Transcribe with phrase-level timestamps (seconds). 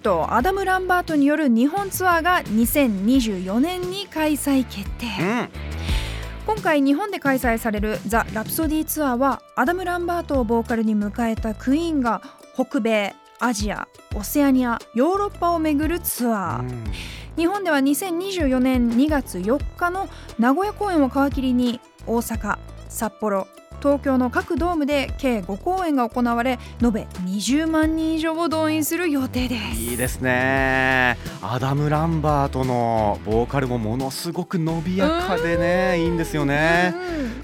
[0.00, 5.06] とアダム・ランバートによる日本ツアーが2024年に開催決定。
[5.20, 5.48] うん。
[6.46, 12.22] 今回日本で開催されるザ・ラプソディツアーはアダム・ランバートをボーカルに迎えたクイーンが
[12.54, 17.18] 北米アジアオセアニアヨーロッパを巡るツアー。
[17.36, 23.46] 日本では2024年2月4日の名古屋公演を皮切りに大阪札幌
[23.80, 29.80] 東京の各ドームで計5公演が行われ延べ20万人以上を動員する予定です。
[29.80, 31.16] いいですね。
[31.42, 36.94] アダム・ランバートのボーカルもものすごく伸びやかでねいいんですよね。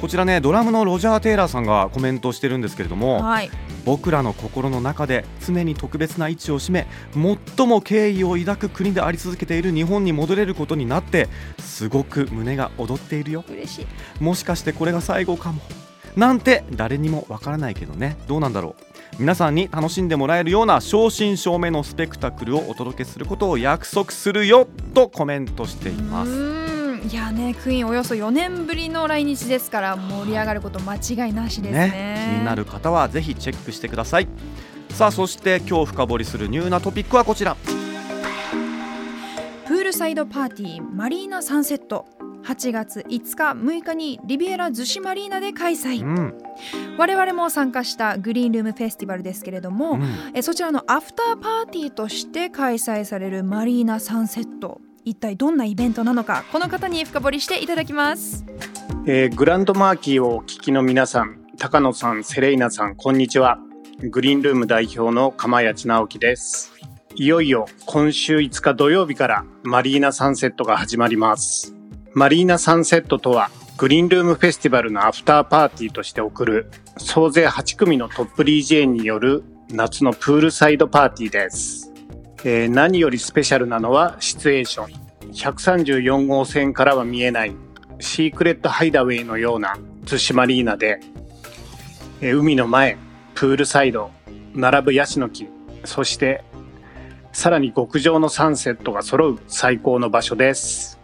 [0.00, 3.50] こちらねドラムのロジャー・テイラーさんがコメントしてるんですけれどうんもはい。
[3.84, 6.86] 僕らの心の中で常に特別な位置を占め
[7.56, 13.44] 最も敬意を抱く国であり続けている日本に戻れることになってすごく胸が踊っているよ。
[13.48, 13.86] 嬉しい。
[14.22, 15.62] もしかしてこれが最後かも
[16.18, 18.16] なんて誰にもわからないけどね。
[18.26, 18.74] どうなんだろ
[19.16, 19.20] う。
[19.20, 26.30] 皆さんに楽しんでもらえるような正真正銘のスペクタクルをお届けすることを約束するよとコメントしています。
[26.32, 27.08] うーん。
[27.08, 32.34] いやねクイーンおよそ4年ぶりの来日ですから盛り上がること間違いなしですね。
[32.34, 34.26] 気になる方はぜひチェックしてください。
[34.90, 37.56] さあそして今日深掘りするニューなトピックはこちら。
[39.68, 42.06] プールサイドパーティーマリーナサンセット
[42.48, 46.38] 8月5日6日にリビエラ逗子マリーナで開催うん、
[46.96, 58.46] 我々も参加したグリーンルームフェスティバルですけれども、うんえそちらのアフターパーティーとして開催されるマリーナサンセット一体どんなイベントなのかこの方に深掘りしていただきます
[59.06, 63.58] えーグランドマーキーをお聞きの皆さん、高野さん、セレイナさん、こんにちは。
[64.10, 66.72] グリーンルーム代表の釜谷千直樹です。
[67.14, 71.77] いよいよ今週5日土曜日からマリーナサンセットが始まります。
[72.18, 81.92] マリーナサンセットとは、グリーンルームフェスティバルのアフターパーティーとして送る、総勢8組のトップ DJ による夏のプールサイドパーティーです。
[82.42, 85.32] えー何よりスペシャルなのはシチュエーション。
[85.32, 87.54] 134号線からは見えない
[88.00, 90.98] シークレットハイダウェイのような逗子マリーナで、
[92.20, 92.98] えー海の前、
[93.36, 94.10] プールサイド、
[94.54, 95.46] 並ぶヤシの木、
[95.84, 96.42] そして、
[97.32, 100.98] さらに極上のサンセットが揃う最高の場所です。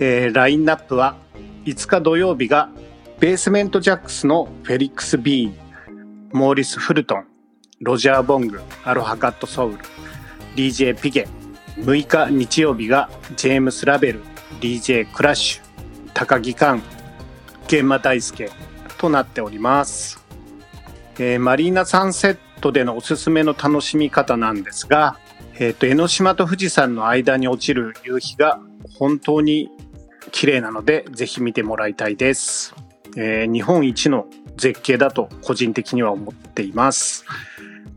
[0.00, 1.16] えーラインナップは、
[1.66, 2.70] 5日土曜日が、
[3.20, 5.54] ベースメントジャックスのフェリックス・ビーン、
[6.32, 7.26] モーリス・フルトン、
[7.80, 9.78] ロジャー・ボング、アロハ・ガット・ソウル、
[10.56, 11.28] DJ ピゲ、
[11.76, 14.22] 6日日曜日がジェームス・ラベル
[14.60, 16.82] DJ クラッシュ高木寛
[17.68, 18.50] 玄馬大輔
[18.98, 20.22] となっております、
[21.18, 25.18] えーマリーナサンセットでのおすすめの楽しみ方なんですが、
[25.54, 28.60] えーと江ノ島と富士山の間に落ちる夕日が
[28.98, 29.70] 本当に
[30.32, 32.74] 綺麗なのでぜひ見てもらいたいです、
[33.16, 34.26] えー日本一の
[34.56, 37.24] 絶景だと個人的には思っています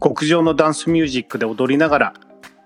[0.01, 2.13] 極上のダンスミュージックで踊りながら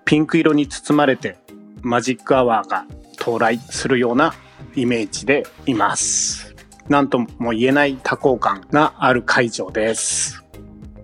[0.04, 1.36] ピンク色に包まれて
[1.82, 2.86] マジックアワーが
[3.20, 4.34] 到来するような
[4.74, 6.54] イメージでいます。
[6.88, 10.42] なんとも言えない多幸感がある会場です。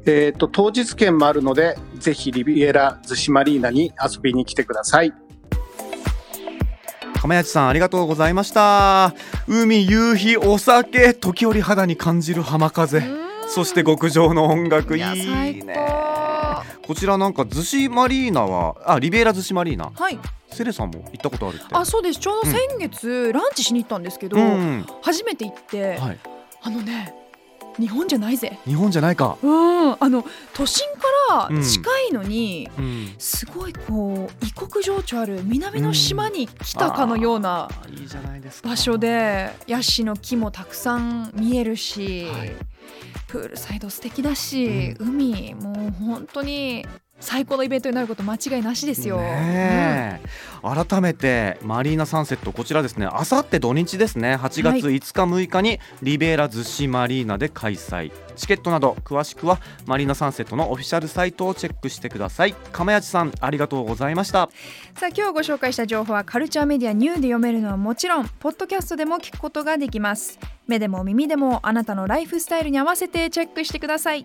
[0.06, 5.12] えっ、と、当日券もあるので、ぜひリビエラ逗子マリーナに遊びに来てください。
[7.25, 9.15] 亀谷さんありがとうございました。
[9.49, 13.03] 海夕日お酒時折肌に感じる浜風。
[13.49, 14.98] そして極上の音楽。
[14.98, 15.03] いい
[15.65, 15.75] ね。
[16.87, 19.91] こちらなんか逗子マリーナはあリベーラ逗子マリーナ？
[19.95, 20.19] はい。
[20.51, 21.65] セレさんも行ったことあるって。
[21.71, 22.21] あそうです。
[22.21, 24.84] ちょうど先月、ランチしに行ったんですけど、うん。
[25.01, 26.19] 初めて行って、はい。
[26.60, 27.15] あのね
[27.78, 28.59] 日本じゃないぜ。
[28.66, 29.39] 日本じゃないか。
[29.43, 29.97] うん。
[29.98, 31.01] あの都心か
[31.51, 33.15] ら近いのに、うん。
[33.19, 37.69] すごいこう異国情緒ある南の島に来たかのような
[38.63, 42.53] 場所でヤシの木もたくさん見えるし、はい。
[43.28, 46.86] プールサイド素敵だし、海もう本当に
[47.24, 49.16] 最高のイベントになること間違いなしですよ。
[49.18, 50.28] ねえ。
[50.62, 53.06] 改めてマリーナサンセットこちらですね。
[53.06, 54.36] あさって土日ですね。
[54.36, 58.12] 8月5日6日にリベラ逗子マリーナで開催。
[58.36, 62.54] チケットなど詳しくはマリーナサンセットのオフィシャルサイトをチェックしてください。
[62.72, 64.50] 釜谷さんありがとうございました。
[64.94, 70.38] さあ今日ご紹介した情報はカルチャーメディアニューで読めるのはもちろんポッドキャストでも聞くことができます。
[70.66, 74.24] 目でも耳でもあなたのライフスタイルに合わせてチェックしてください